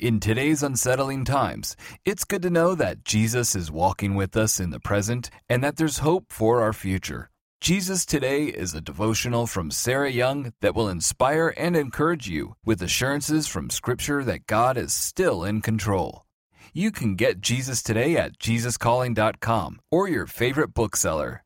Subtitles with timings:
[0.00, 4.70] In today's unsettling times, it's good to know that Jesus is walking with us in
[4.70, 7.30] the present and that there's hope for our future.
[7.60, 12.82] Jesus Today is a devotional from Sarah Young that will inspire and encourage you with
[12.82, 16.24] assurances from Scripture that God is still in control.
[16.72, 21.44] You can get Jesus Today at JesusCalling.com or your favorite bookseller.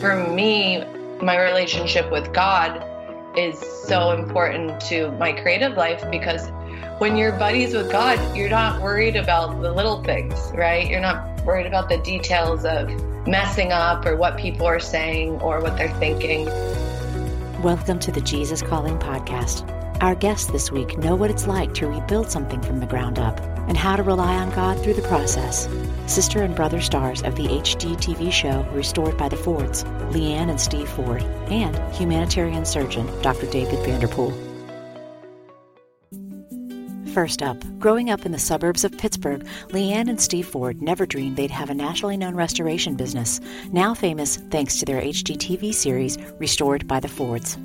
[0.00, 0.84] For me,
[1.22, 2.97] my relationship with God
[3.38, 6.50] is so important to my creative life because
[6.98, 10.88] when you're buddies with God, you're not worried about the little things, right?
[10.88, 12.90] You're not worried about the details of
[13.28, 16.46] messing up or what people are saying or what they're thinking.
[17.62, 19.72] Welcome to the Jesus Calling Podcast.
[20.02, 23.38] Our guests this week know what it's like to rebuild something from the ground up
[23.68, 25.68] and how to rely on God through the process.
[26.08, 30.88] Sister and brother stars of the HGTV show Restored by the Fords, Leanne and Steve
[30.88, 33.44] Ford, and humanitarian surgeon Dr.
[33.50, 34.32] David Vanderpool.
[37.12, 41.36] First up, growing up in the suburbs of Pittsburgh, Leanne and Steve Ford never dreamed
[41.36, 43.38] they'd have a nationally known restoration business,
[43.70, 47.58] now famous thanks to their HGTV series Restored by the Fords.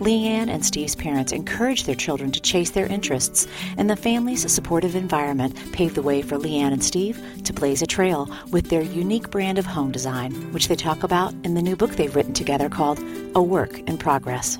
[0.00, 3.46] Leanne and Steve's parents encouraged their children to chase their interests,
[3.76, 7.86] and the family's supportive environment paved the way for Leanne and Steve to blaze a
[7.86, 11.76] trail with their unique brand of home design, which they talk about in the new
[11.76, 12.98] book they've written together called
[13.34, 14.58] A Work in Progress.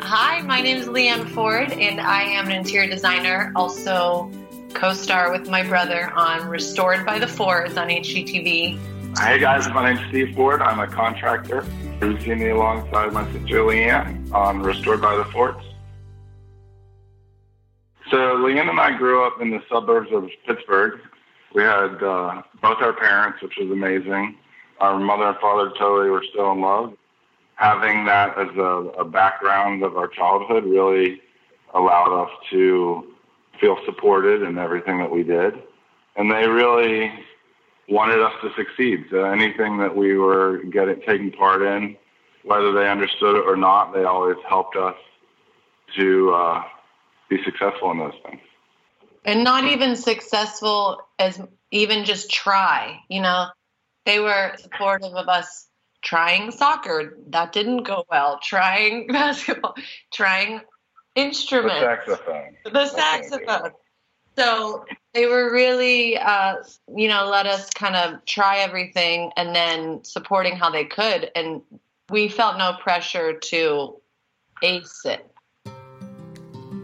[0.00, 4.30] Hi, my name is Leanne Ford, and I am an interior designer, also
[4.74, 8.78] co star with my brother on Restored by the Fords on HGTV.
[9.18, 9.68] Hi, guys.
[9.68, 10.62] My name's Steve Ford.
[10.62, 11.66] I'm a contractor.
[12.00, 15.62] Me alongside my sister Leanne on Restored by the Fords.
[18.10, 21.00] So, Leanne and I grew up in the suburbs of Pittsburgh.
[21.54, 24.36] We had uh, both our parents, which was amazing.
[24.80, 26.94] Our mother and father totally were still in love
[27.60, 31.20] having that as a, a background of our childhood really
[31.74, 33.14] allowed us to
[33.60, 35.52] feel supported in everything that we did.
[36.16, 37.12] And they really
[37.90, 39.06] wanted us to succeed.
[39.10, 41.96] So anything that we were getting taking part in,
[42.44, 44.96] whether they understood it or not, they always helped us
[45.96, 46.62] to uh,
[47.28, 48.40] be successful in those things.
[49.24, 53.48] And not even successful as even just try, you know.
[54.06, 55.66] They were supportive of us
[56.02, 59.74] trying soccer that didn't go well trying basketball
[60.12, 60.60] trying
[61.14, 63.70] instruments the saxophone the saxophone
[64.40, 66.56] so they were really uh,
[66.96, 71.60] you know let us kind of try everything and then supporting how they could and
[72.08, 74.00] we felt no pressure to
[74.62, 75.30] ace it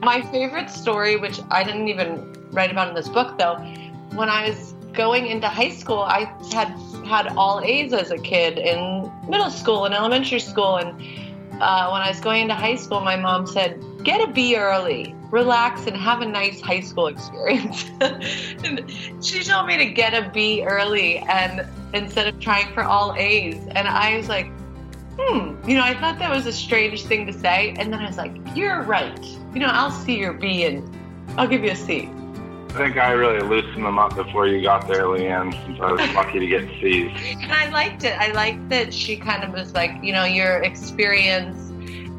[0.01, 3.57] my favorite story which i didn't even write about in this book though
[4.15, 6.69] when i was going into high school i had
[7.07, 10.77] had all A's as a kid in middle school and elementary school.
[10.77, 11.01] And
[11.61, 15.15] uh, when I was going into high school, my mom said, get a B early,
[15.31, 17.85] relax, and have a nice high school experience.
[18.01, 18.85] and
[19.23, 23.57] she told me to get a B early and instead of trying for all A's.
[23.71, 24.47] And I was like,
[25.19, 27.75] hmm, you know, I thought that was a strange thing to say.
[27.79, 29.25] And then I was like, you're right.
[29.55, 30.89] You know, I'll see your B and
[31.39, 32.11] I'll give you a C.
[32.77, 36.13] I think I really loosened them up before you got there, Leanne, since I was
[36.13, 37.11] lucky to get C's.
[37.41, 38.13] And I liked it.
[38.21, 41.57] I liked that she kind of was like, you know, your experience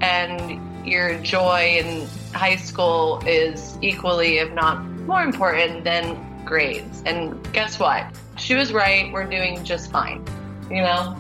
[0.01, 7.03] and your joy in high school is equally, if not more important than grades.
[7.06, 8.07] And guess what?
[8.38, 9.13] She was right.
[9.13, 10.25] We're doing just fine.
[10.72, 11.16] You know?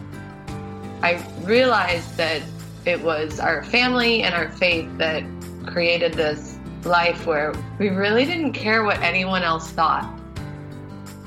[1.03, 2.41] I realized that
[2.85, 5.23] it was our family and our faith that
[5.67, 6.56] created this
[6.87, 10.11] life where we really didn't care what anyone else thought.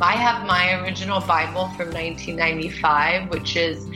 [0.00, 3.87] I have my original Bible from 1995, which is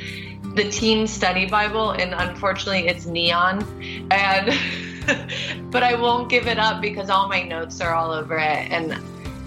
[0.55, 3.63] the Teen Study Bible, and unfortunately, it's neon.
[4.11, 4.53] And
[5.71, 8.95] but I won't give it up because all my notes are all over it, and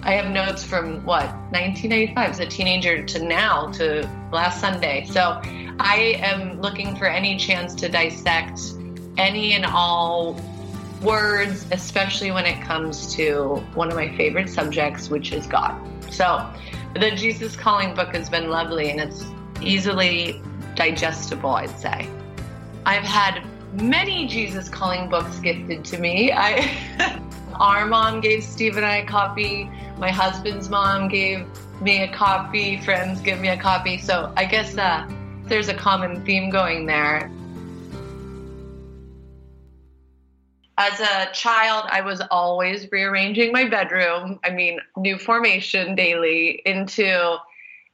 [0.02, 5.06] I have notes from what 1995 as a teenager to now to last Sunday.
[5.10, 5.40] So
[5.80, 8.60] I am looking for any chance to dissect
[9.16, 10.34] any and all
[11.02, 15.74] words, especially when it comes to one of my favorite subjects, which is God.
[16.10, 16.48] So,
[16.94, 19.24] the Jesus Calling book has been lovely and it's
[19.60, 20.42] easily
[20.74, 22.08] digestible, I'd say.
[22.86, 26.32] I've had many Jesus Calling books gifted to me.
[26.32, 27.20] I
[27.54, 29.70] our mom gave Steve and I a copy.
[29.98, 31.46] My husband's mom gave
[31.80, 32.80] me a copy.
[32.80, 33.98] Friends give me a copy.
[33.98, 35.08] So I guess uh,
[35.44, 37.30] there's a common theme going there.
[40.78, 44.38] As a child, I was always rearranging my bedroom.
[44.44, 47.36] I mean, new formation daily into,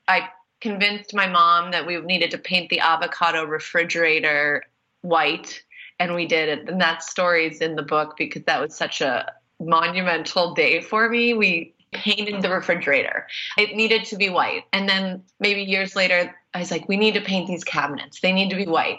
[0.07, 0.29] I
[0.61, 4.65] convinced my mom that we needed to paint the avocado refrigerator
[5.01, 5.63] white.
[5.99, 6.69] And we did it.
[6.69, 11.09] And that story is in the book because that was such a monumental day for
[11.09, 11.33] me.
[11.33, 13.27] We painted the refrigerator.
[13.57, 14.65] It needed to be white.
[14.75, 18.21] And then maybe years later, I was like, we need to paint these cabinets.
[18.21, 18.99] They need to be white.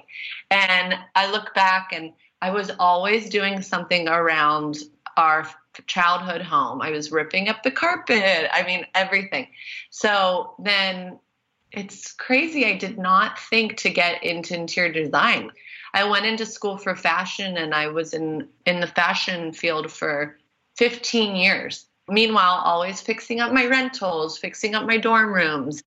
[0.50, 2.14] And I look back and
[2.46, 4.78] I was always doing something around
[5.18, 5.50] our
[5.88, 6.80] childhood home.
[6.80, 8.52] I was ripping up the carpet.
[8.54, 9.48] I mean, everything.
[9.90, 11.18] So then
[11.72, 12.68] it's crazy.
[12.68, 15.50] I did not think to get into interior design.
[15.96, 20.38] I went into school for fashion and I was in in the fashion field for
[20.76, 21.88] 15 years.
[22.08, 25.82] Meanwhile, always fixing up my rentals, fixing up my dorm rooms.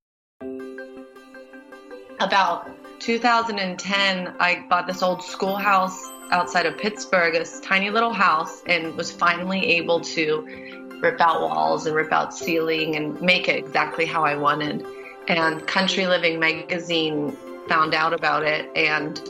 [2.18, 2.68] About
[2.98, 9.10] 2010, I bought this old schoolhouse outside of Pittsburgh, this tiny little house, and was
[9.10, 14.24] finally able to rip out walls and rip out ceiling and make it exactly how
[14.24, 14.84] I wanted.
[15.28, 17.36] And Country Living magazine
[17.68, 19.20] found out about it and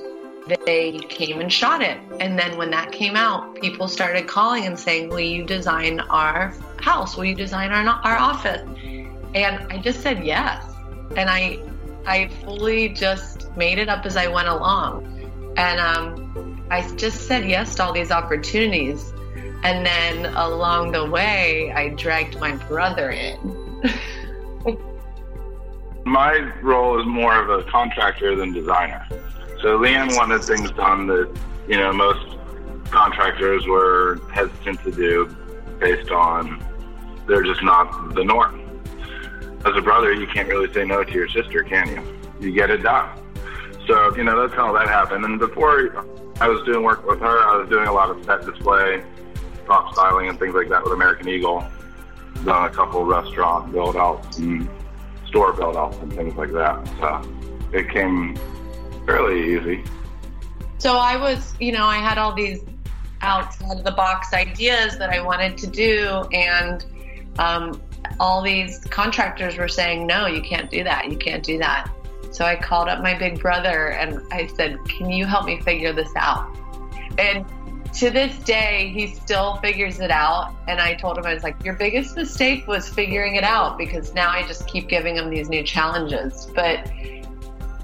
[0.65, 1.99] they came and shot it.
[2.21, 6.55] And then when that came out, people started calling and saying, Will you design our
[6.81, 7.17] house?
[7.17, 8.63] Will you design our, our office?
[9.35, 10.65] And I just said yes.
[11.17, 11.59] And I,
[12.07, 15.55] I fully just made it up as I went along.
[15.57, 19.13] And um, I just said yes to all these opportunities.
[19.65, 23.83] And then along the way, I dragged my brother in.
[26.05, 29.07] my role is more of a contractor than designer.
[29.61, 31.37] So Leanne wanted things done that,
[31.67, 32.37] you know, most
[32.91, 35.37] contractors were hesitant to do
[35.81, 36.65] based on
[37.27, 38.65] they're just not the norm.
[39.67, 42.03] As a brother, you can't really say no to your sister, can you?
[42.41, 43.11] You get it done.
[43.87, 45.25] So, you know, that's how that happened.
[45.25, 46.05] And before
[46.41, 49.03] I was doing work with her, I was doing a lot of set display,
[49.65, 51.65] prop styling, and things like that with American Eagle.
[52.45, 54.69] Done a couple restaurant build outs and
[55.27, 56.87] store build outs and things like that.
[57.01, 57.29] So
[57.73, 58.37] it came
[59.05, 59.85] fairly easy.
[60.79, 62.61] So I was, you know, I had all these
[63.21, 66.85] outside of the box ideas that I wanted to do, and
[67.39, 67.83] um,
[68.21, 71.11] all these contractors were saying, no, you can't do that.
[71.11, 71.91] You can't do that.
[72.31, 75.93] So I called up my big brother and I said, can you help me figure
[75.93, 76.57] this out?
[77.19, 77.45] And
[77.95, 80.55] to this day, he still figures it out.
[80.69, 84.15] And I told him, I was like, your biggest mistake was figuring it out because
[84.15, 86.47] now I just keep giving him these new challenges.
[86.55, 86.91] But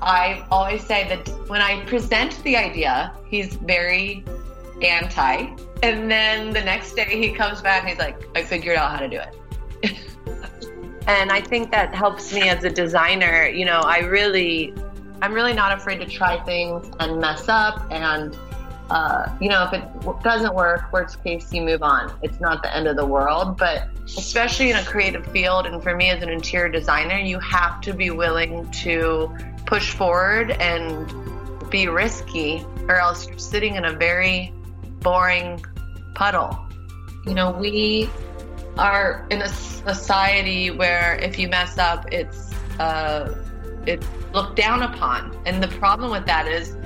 [0.03, 4.25] I always say that when I present the idea, he's very
[4.83, 5.47] anti.
[5.83, 8.99] And then the next day he comes back and he's like, I figured out how
[8.99, 9.35] to do it.
[11.07, 13.47] And I think that helps me as a designer.
[13.47, 14.75] You know, I really,
[15.21, 17.87] I'm really not afraid to try things and mess up.
[17.91, 18.37] And,
[18.91, 22.13] uh, you know, if it doesn't work, worst case, you move on.
[22.23, 23.59] It's not the end of the world.
[23.59, 27.81] But especially in a creative field, and for me as an interior designer, you have
[27.83, 29.35] to be willing to
[29.67, 31.13] push forward and
[31.71, 34.53] be risky, or else you're sitting in a very
[35.01, 35.63] boring
[36.15, 36.59] puddle.
[37.27, 38.09] You know, we
[38.79, 43.35] are in a society where if you mess up, it's uh,
[43.87, 46.77] it's looked down upon, and the problem with that is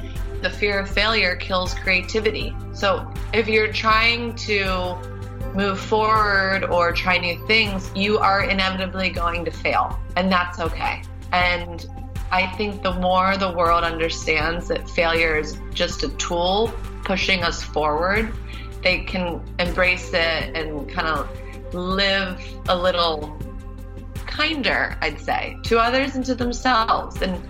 [0.42, 2.54] the fear of failure kills creativity.
[2.72, 4.96] So if you're trying to
[5.54, 11.02] move forward or try new things, you are inevitably going to fail, and that's okay.
[11.32, 11.86] And
[12.30, 16.72] I think the more the world understands that failure is just a tool
[17.04, 18.32] pushing us forward,
[18.82, 21.28] they can embrace it and kind of
[21.72, 23.38] live a little
[24.26, 27.20] kinder, I'd say, to others and to themselves.
[27.22, 27.42] And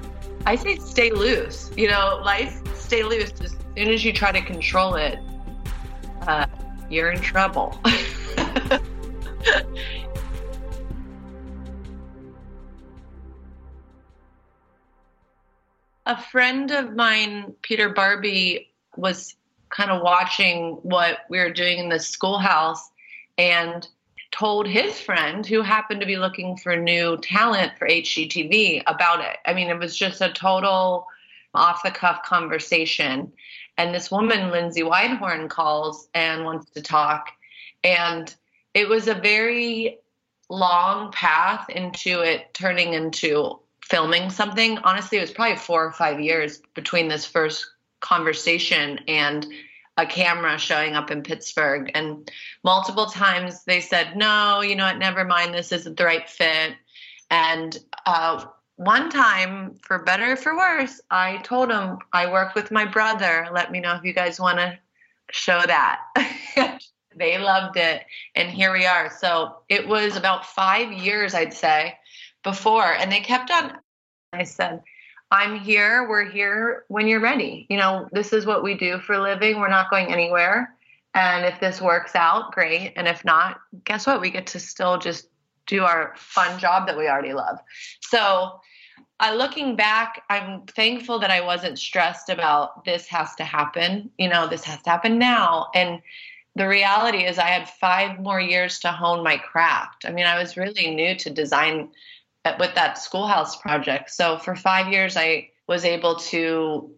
[0.47, 1.71] I say stay loose.
[1.76, 3.33] You know, life, stay loose.
[3.40, 5.19] As soon as you try to control it,
[6.23, 6.47] uh,
[6.90, 7.78] you're in trouble.
[16.07, 19.37] a friend of mine, Peter Barbie, was
[19.69, 22.90] kind of watching what we were doing in the schoolhouse
[23.37, 23.87] and
[24.30, 29.38] told his friend who happened to be looking for new talent for HGTV about it.
[29.47, 31.06] I mean, it was just a total
[31.54, 33.32] off the cuff conversation.
[33.76, 37.30] And this woman, Lindsay Weidhorn, calls and wants to talk.
[37.85, 38.35] And
[38.75, 39.99] it was a very
[40.50, 44.78] long path into it turning into filming something.
[44.78, 47.66] Honestly, it was probably four or five years between this first
[48.00, 49.47] conversation and
[49.99, 51.90] a camera showing up in Pittsburgh.
[51.95, 52.31] And
[52.62, 56.75] multiple times they said, no, you know what, never mind, this isn't the right fit.
[57.31, 57.76] And
[58.07, 62.85] uh, one time, for better or for worse, I told him, I work with my
[62.85, 63.49] brother.
[63.52, 64.78] Let me know if you guys want to
[65.33, 66.00] show that.
[67.17, 68.05] they loved it.
[68.37, 69.11] And here we are.
[69.19, 71.99] So it was about five years, I'd say,
[72.45, 72.95] before.
[72.95, 73.78] And they kept on,
[74.33, 74.83] I said,
[75.30, 76.08] I'm here.
[76.08, 77.66] We're here when you're ready.
[77.68, 79.61] You know, this is what we do for living.
[79.61, 80.75] We're not going anywhere.
[81.14, 82.92] And if this works out, great.
[82.97, 84.20] And if not, guess what?
[84.20, 85.28] We get to still just
[85.66, 87.58] do our fun job that we already love.
[88.00, 88.61] So,
[89.20, 94.11] uh, looking back, I'm thankful that I wasn't stressed about this has to happen.
[94.16, 95.68] You know, this has to happen now.
[95.75, 96.00] And
[96.54, 100.04] the reality is, I had five more years to hone my craft.
[100.06, 101.90] I mean, I was really new to design
[102.59, 104.11] with that schoolhouse project.
[104.11, 106.90] So for five years, I was able to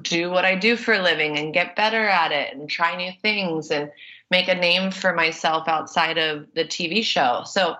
[0.00, 3.12] do what I do for a living and get better at it and try new
[3.20, 3.90] things and
[4.30, 7.42] make a name for myself outside of the TV show.
[7.44, 7.76] So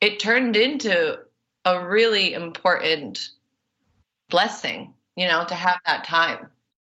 [0.00, 1.18] it turned into
[1.64, 3.30] a really important
[4.28, 6.46] blessing, you know, to have that time.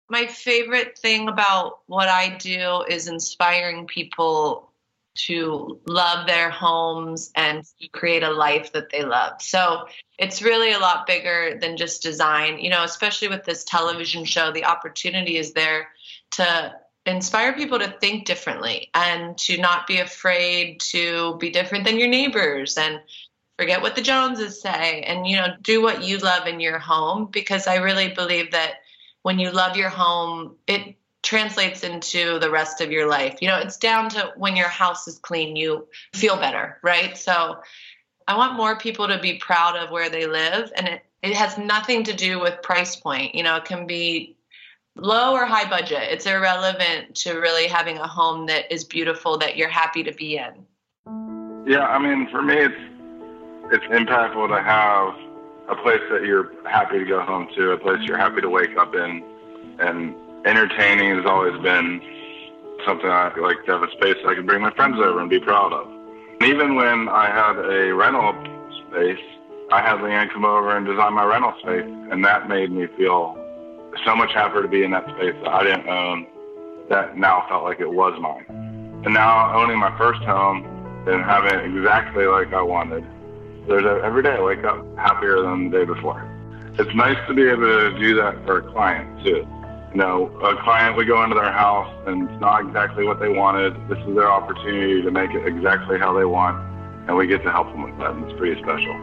[0.08, 4.70] My favorite thing about what I do is inspiring people
[5.26, 9.40] to love their homes and create a life that they love.
[9.40, 9.86] So
[10.18, 14.52] it's really a lot bigger than just design, you know, especially with this television show,
[14.52, 15.88] the opportunity is there
[16.32, 16.74] to
[17.06, 22.08] inspire people to think differently and to not be afraid to be different than your
[22.08, 23.00] neighbors and
[23.56, 27.26] forget what the Joneses say and, you know, do what you love in your home
[27.30, 28.74] because I really believe that
[29.22, 30.96] when you love your home, it
[31.26, 33.38] translates into the rest of your life.
[33.40, 37.18] You know, it's down to when your house is clean, you feel better, right?
[37.18, 37.58] So
[38.28, 40.70] I want more people to be proud of where they live.
[40.76, 43.34] And it, it has nothing to do with price point.
[43.34, 44.36] You know, it can be
[44.94, 46.04] low or high budget.
[46.04, 50.36] It's irrelevant to really having a home that is beautiful that you're happy to be
[50.36, 50.64] in.
[51.66, 52.74] Yeah, I mean, for me, it's
[53.72, 55.14] it's impactful to have
[55.68, 58.76] a place that you're happy to go home to, a place you're happy to wake
[58.76, 59.24] up in,
[59.80, 60.14] and
[60.46, 62.00] entertaining has always been
[62.86, 65.40] something I like to have a space I can bring my friends over and be
[65.40, 65.88] proud of.
[66.40, 68.32] And even when I had a rental
[68.88, 69.18] space,
[69.72, 73.36] I had Leanne come over and design my rental space, and that made me feel
[74.04, 76.26] so much happier to be in that space that I didn't own.
[76.90, 78.46] That now felt like it was mine.
[79.04, 80.64] And now owning my first home
[81.08, 83.04] and having it exactly like I wanted,
[83.66, 86.22] there's a, every day I wake up happier than the day before.
[86.78, 89.44] It's nice to be able to do that for a client too
[89.92, 93.28] you know, a client would go into their house and it's not exactly what they
[93.28, 93.74] wanted.
[93.88, 96.56] This is their opportunity to make it exactly how they want,
[97.08, 98.94] and we get to help them with that, and it's pretty special.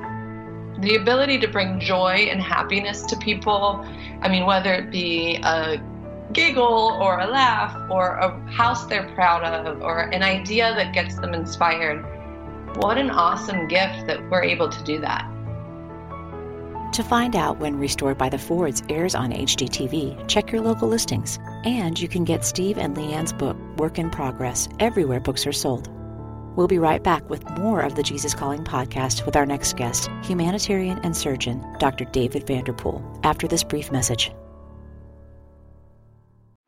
[0.79, 3.85] The ability to bring joy and happiness to people,
[4.21, 5.81] I mean, whether it be a
[6.33, 11.15] giggle or a laugh or a house they're proud of or an idea that gets
[11.15, 12.03] them inspired,
[12.77, 15.29] what an awesome gift that we're able to do that.
[16.93, 21.39] To find out when Restored by the Fords airs on HGTV, check your local listings.
[21.65, 25.89] And you can get Steve and Leanne's book, Work in Progress, everywhere books are sold.
[26.55, 30.07] We'll be right back with more of the Jesus Calling podcast with our next guest,
[30.21, 32.05] humanitarian and surgeon, Dr.
[32.05, 34.29] David Vanderpool, after this brief message.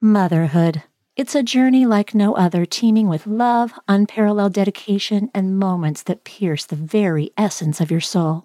[0.02, 0.82] Motherhood.
[1.16, 6.66] It's a journey like no other, teeming with love, unparalleled dedication, and moments that pierce
[6.66, 8.45] the very essence of your soul.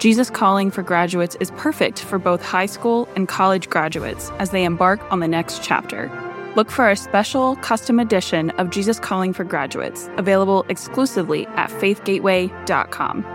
[0.00, 4.64] Jesus Calling for Graduates is perfect for both high school and college graduates as they
[4.64, 6.10] embark on the next chapter.
[6.56, 13.26] Look for a special custom edition of Jesus Calling for Graduates, available exclusively at faithgateway.com.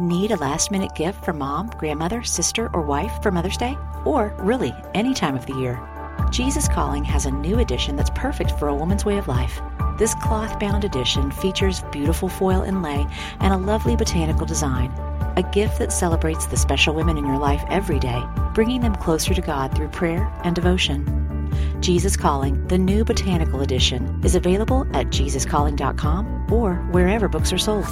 [0.00, 3.76] Need a last minute gift for mom, grandmother, sister, or wife for Mother's Day?
[4.04, 5.82] Or really any time of the year?
[6.30, 9.60] Jesus Calling has a new edition that's perfect for a woman's way of life.
[9.98, 13.06] This cloth bound edition features beautiful foil inlay
[13.40, 14.90] and a lovely botanical design.
[15.38, 18.22] A gift that celebrates the special women in your life every day,
[18.52, 21.50] bringing them closer to God through prayer and devotion.
[21.80, 27.86] Jesus Calling, the new botanical edition, is available at jesuscalling.com or wherever books are sold.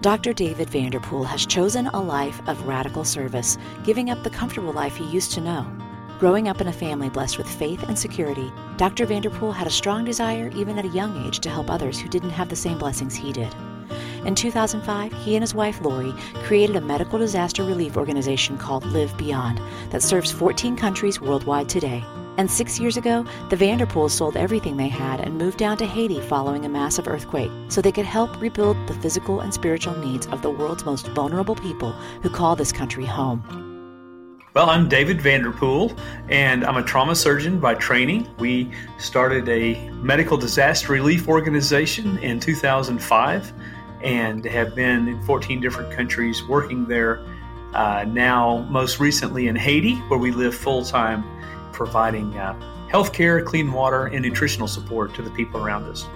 [0.00, 0.32] Dr.
[0.32, 5.04] David Vanderpool has chosen a life of radical service, giving up the comfortable life he
[5.10, 5.85] used to know
[6.18, 9.04] Growing up in a family blessed with faith and security, Dr.
[9.04, 12.30] Vanderpool had a strong desire, even at a young age, to help others who didn't
[12.30, 13.54] have the same blessings he did.
[14.24, 19.14] In 2005, he and his wife Lori created a medical disaster relief organization called Live
[19.18, 22.02] Beyond that serves 14 countries worldwide today.
[22.38, 26.22] And six years ago, the Vanderpools sold everything they had and moved down to Haiti
[26.22, 30.40] following a massive earthquake so they could help rebuild the physical and spiritual needs of
[30.40, 31.92] the world's most vulnerable people
[32.22, 33.65] who call this country home.
[34.56, 35.94] Well, I'm David Vanderpool,
[36.30, 38.26] and I'm a trauma surgeon by training.
[38.38, 43.52] We started a medical disaster relief organization in 2005
[44.02, 47.22] and have been in 14 different countries working there.
[47.74, 51.22] Uh, now, most recently in Haiti, where we live full time,
[51.74, 52.58] providing uh,
[52.88, 56.08] health care, clean water, and nutritional support to the people around us.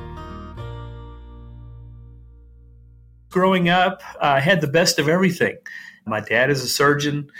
[3.28, 5.58] Growing up, I had the best of everything.
[6.06, 7.30] My dad is a surgeon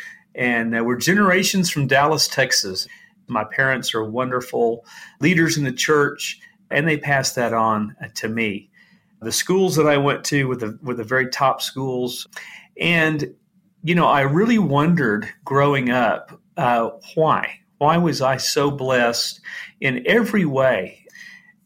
[0.40, 2.88] and uh, we're generations from Dallas, Texas.
[3.26, 4.86] My parents are wonderful
[5.20, 8.70] leaders in the church, and they passed that on uh, to me.
[9.20, 12.26] The schools that I went to were the, were the very top schools.
[12.80, 13.34] And,
[13.82, 17.60] you know, I really wondered growing up uh, why?
[17.76, 19.42] Why was I so blessed
[19.82, 21.04] in every way?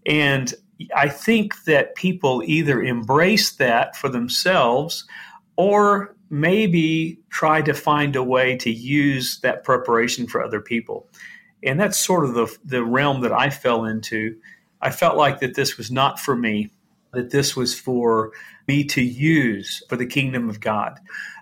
[0.04, 0.52] And
[0.96, 5.06] I think that people either embrace that for themselves
[5.56, 11.06] or maybe try to find a way to use that preparation for other people.
[11.62, 14.36] And that's sort of the, the realm that I fell into.
[14.82, 16.70] I felt like that this was not for me,
[17.12, 18.32] that this was for
[18.66, 20.98] me to use for the kingdom of God.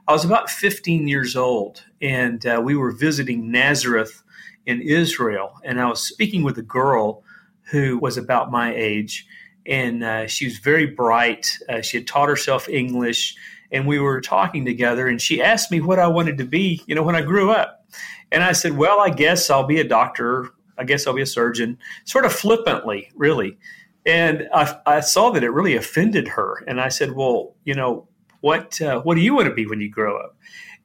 [0.07, 4.23] I was about 15 years old, and uh, we were visiting Nazareth
[4.67, 5.59] in Israel.
[5.65, 7.23] And I was speaking with a girl
[7.71, 9.27] who was about my age,
[9.65, 11.47] and uh, she was very bright.
[11.67, 13.37] Uh, she had taught herself English
[13.73, 16.95] and we were talking together and she asked me what I wanted to be, you
[16.95, 17.87] know, when I grew up.
[18.31, 20.51] And I said, "Well, I guess I'll be a doctor.
[20.79, 23.59] I guess I'll be a surgeon." Sort of flippantly, really.
[24.07, 28.09] And I, I saw that it really offended her, and I said, "Well, you know,
[28.41, 30.37] what uh, what do you want to be when you grow up?"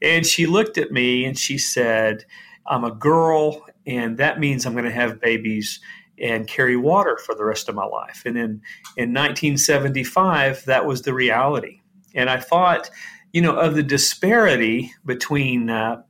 [0.02, 2.26] And she looked at me and she said,
[2.66, 5.80] "I'm a girl, and that means I'm going to have babies."
[6.20, 8.24] and carry water for the rest of my life.
[8.26, 8.62] And in,
[8.98, 11.82] in 1975, that was the reality.
[12.16, 12.90] And I thought,
[13.34, 16.02] you know, of the disparity between uh,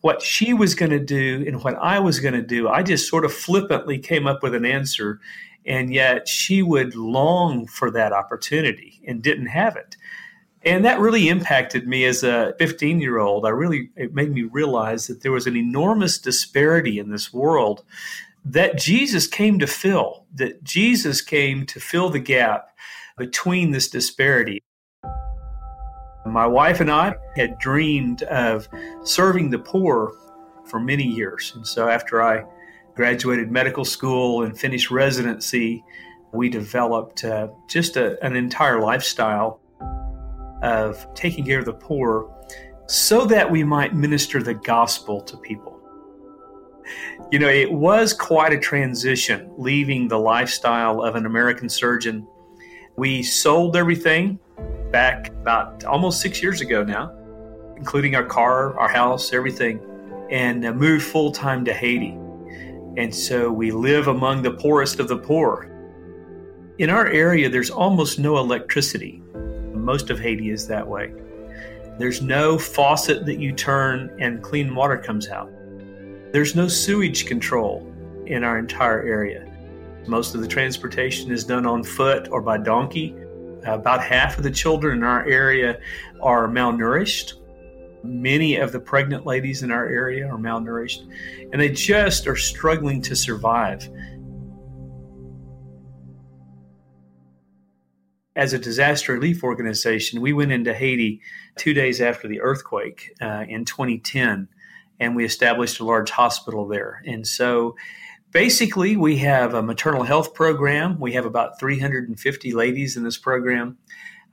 [0.00, 2.68] what she was going to do and what I was going to do.
[2.68, 5.20] I just sort of flippantly came up with an answer,
[5.64, 9.96] and yet she would long for that opportunity and didn't have it.
[10.64, 13.46] And that really impacted me as a 15 year old.
[13.46, 17.84] I really, it made me realize that there was an enormous disparity in this world
[18.44, 22.70] that Jesus came to fill, that Jesus came to fill the gap
[23.16, 24.62] between this disparity.
[26.26, 28.68] My wife and I had dreamed of
[29.04, 30.12] serving the poor
[30.64, 31.52] for many years.
[31.56, 32.44] And so after I
[32.94, 35.84] graduated medical school and finished residency,
[36.32, 39.60] we developed uh, just a, an entire lifestyle
[40.62, 42.32] of taking care of the poor
[42.86, 45.80] so that we might minister the gospel to people.
[47.30, 52.26] You know, it was quite a transition leaving the lifestyle of an American surgeon.
[52.96, 54.38] We sold everything
[54.92, 57.12] back about almost six years ago now,
[57.76, 59.80] including our car, our house, everything,
[60.30, 62.10] and uh, moved full time to Haiti.
[62.96, 65.68] And so we live among the poorest of the poor.
[66.78, 69.22] In our area, there's almost no electricity.
[69.72, 71.12] Most of Haiti is that way.
[71.98, 75.50] There's no faucet that you turn and clean water comes out.
[76.32, 77.86] There's no sewage control
[78.26, 79.48] in our entire area.
[80.06, 83.14] Most of the transportation is done on foot or by donkey
[83.64, 85.80] about half of the children in our area
[86.20, 87.34] are malnourished.
[88.04, 91.08] Many of the pregnant ladies in our area are malnourished,
[91.52, 93.88] and they just are struggling to survive.
[98.34, 101.20] As a disaster relief organization, we went into Haiti
[101.56, 104.48] two days after the earthquake uh, in 2010,
[104.98, 107.02] and we established a large hospital there.
[107.06, 107.76] And so
[108.32, 110.98] basically, we have a maternal health program.
[110.98, 113.78] We have about 350 ladies in this program.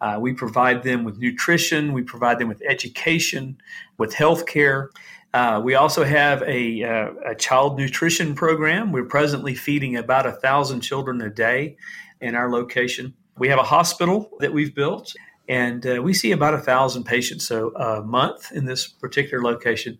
[0.01, 3.57] Uh, we provide them with nutrition, we provide them with education,
[3.97, 4.89] with health care.
[5.33, 8.91] Uh, we also have a, uh, a, child nutrition program.
[8.91, 11.75] We're presently feeding about a thousand children a day
[12.21, 13.13] in our location.
[13.38, 15.13] We have a hospital that we've built,
[15.47, 19.99] and uh, we see about a thousand patients so a month in this particular location.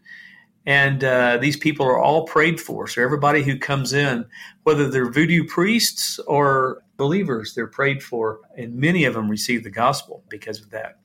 [0.66, 2.88] And uh, these people are all prayed for.
[2.88, 4.26] So everybody who comes in,
[4.64, 8.42] whether they're voodoo priests or believers, they're prayed for.
[8.58, 11.00] And many of them receive the gospel because of that.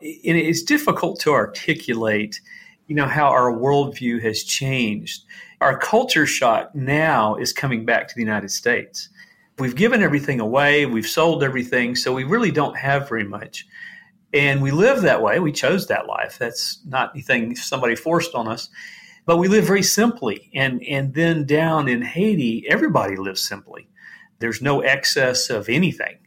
[0.00, 2.40] And it's difficult to articulate,
[2.86, 5.24] you know, how our worldview has changed.
[5.60, 9.10] Our culture shock now is coming back to the United States.
[9.58, 13.66] We've given everything away, we've sold everything, so we really don't have very much.
[14.32, 15.40] And we live that way.
[15.40, 16.38] We chose that life.
[16.38, 18.68] That's not anything somebody forced on us.
[19.26, 20.50] But we live very simply.
[20.54, 23.88] And, and then down in Haiti, everybody lives simply.
[24.38, 26.18] There's no excess of anything.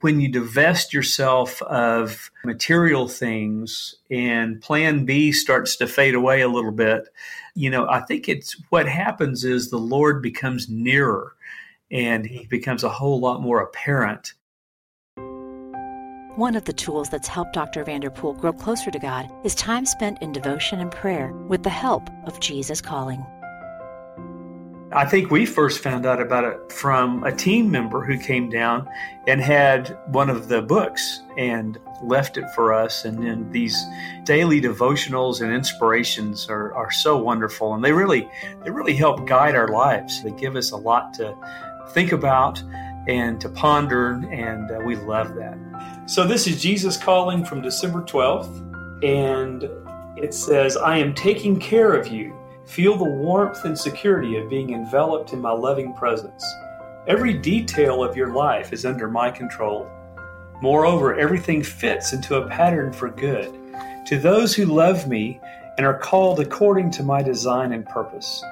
[0.00, 6.48] When you divest yourself of material things and plan B starts to fade away a
[6.48, 7.08] little bit,
[7.54, 11.34] you know, I think it's what happens is the Lord becomes nearer
[11.90, 14.34] and he becomes a whole lot more apparent
[16.36, 17.82] one of the tools that's helped Dr.
[17.82, 22.10] Vanderpool grow closer to God is time spent in devotion and prayer with the help
[22.24, 23.24] of Jesus Calling.
[24.92, 28.88] I think we first found out about it from a team member who came down
[29.26, 33.04] and had one of the books and left it for us.
[33.04, 33.82] And then these
[34.24, 37.74] daily devotionals and inspirations are, are so wonderful.
[37.74, 38.28] And they really,
[38.62, 40.22] they really help guide our lives.
[40.22, 41.34] They give us a lot to
[41.92, 42.62] think about
[43.08, 45.58] and to ponder, and uh, we love that.
[46.06, 49.68] So, this is Jesus Calling from December 12th, and
[50.16, 52.34] it says, I am taking care of you.
[52.66, 56.44] Feel the warmth and security of being enveloped in my loving presence.
[57.06, 59.88] Every detail of your life is under my control.
[60.60, 63.54] Moreover, everything fits into a pattern for good
[64.06, 65.40] to those who love me
[65.76, 68.42] and are called according to my design and purpose.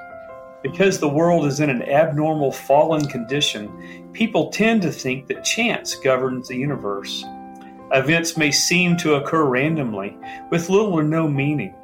[0.71, 5.93] Because the world is in an abnormal fallen condition, people tend to think that chance
[5.93, 7.23] governs the universe.
[7.91, 10.17] Events may seem to occur randomly,
[10.49, 11.75] with little or no meaning.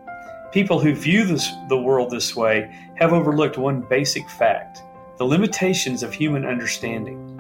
[0.52, 4.82] People who view this, the world this way have overlooked one basic fact
[5.20, 7.38] the limitations of human understanding.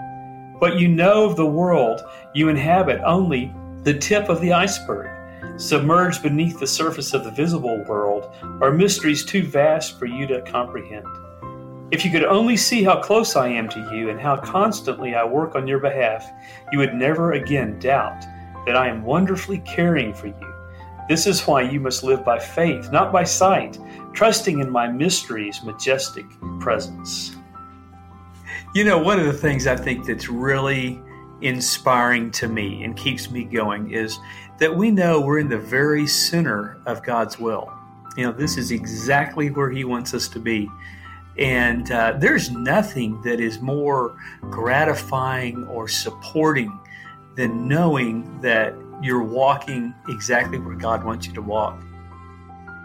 [0.59, 2.01] What you know of the world,
[2.35, 3.51] you inhabit only
[3.81, 5.09] the tip of the iceberg.
[5.59, 8.29] Submerged beneath the surface of the visible world
[8.61, 11.07] are mysteries too vast for you to comprehend.
[11.91, 15.25] If you could only see how close I am to you and how constantly I
[15.25, 16.25] work on your behalf,
[16.71, 18.21] you would never again doubt
[18.65, 20.53] that I am wonderfully caring for you.
[21.09, 23.77] This is why you must live by faith, not by sight,
[24.13, 26.25] trusting in my mystery's majestic
[26.61, 27.35] presence.
[28.73, 30.97] You know, one of the things I think that's really
[31.41, 34.17] inspiring to me and keeps me going is
[34.59, 37.69] that we know we're in the very center of God's will.
[38.15, 40.69] You know, this is exactly where He wants us to be.
[41.41, 46.79] And uh, there's nothing that is more gratifying or supporting
[47.35, 51.81] than knowing that you're walking exactly where God wants you to walk.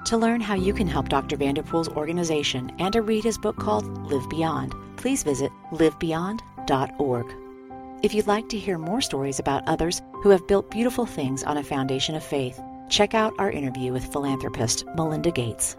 [0.07, 1.37] To learn how you can help Dr.
[1.37, 7.27] Vanderpool's organization and to read his book called Live Beyond, please visit livebeyond.org.
[8.03, 11.59] If you'd like to hear more stories about others who have built beautiful things on
[11.59, 15.77] a foundation of faith, check out our interview with philanthropist Melinda Gates.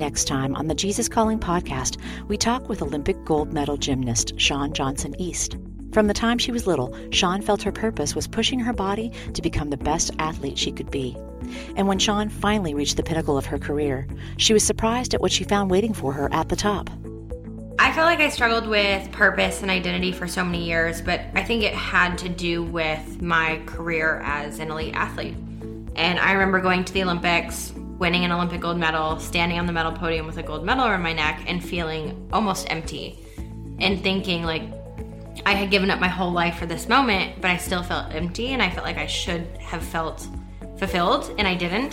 [0.00, 4.72] Next time on the Jesus Calling podcast, we talk with Olympic gold medal gymnast Shawn
[4.72, 5.58] Johnson East.
[5.92, 9.42] From the time she was little, Shawn felt her purpose was pushing her body to
[9.42, 11.18] become the best athlete she could be.
[11.76, 14.08] And when Shawn finally reached the pinnacle of her career,
[14.38, 16.88] she was surprised at what she found waiting for her at the top.
[17.78, 21.44] I felt like I struggled with purpose and identity for so many years, but I
[21.44, 25.36] think it had to do with my career as an elite athlete.
[25.94, 29.72] And I remember going to the Olympics, winning an Olympic gold medal, standing on the
[29.72, 33.24] medal podium with a gold medal around my neck, and feeling almost empty.
[33.78, 34.62] And thinking, like,
[35.46, 38.48] I had given up my whole life for this moment, but I still felt empty,
[38.48, 40.26] and I felt like I should have felt
[40.78, 41.92] fulfilled, and I didn't.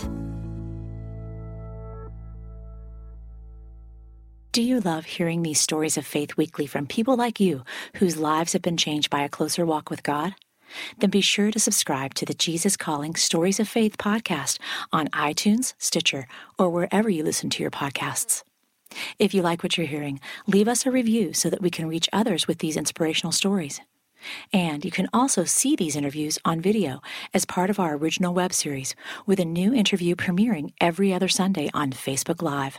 [4.52, 7.64] Do you love hearing these stories of faith weekly from people like you
[7.96, 10.34] whose lives have been changed by a closer walk with God?
[10.98, 14.58] Then be sure to subscribe to the Jesus Calling Stories of Faith podcast
[14.92, 16.26] on iTunes, Stitcher,
[16.58, 18.42] or wherever you listen to your podcasts.
[19.18, 22.08] If you like what you're hearing, leave us a review so that we can reach
[22.12, 23.80] others with these inspirational stories.
[24.52, 27.00] And you can also see these interviews on video
[27.32, 28.94] as part of our original web series,
[29.26, 32.78] with a new interview premiering every other Sunday on Facebook Live.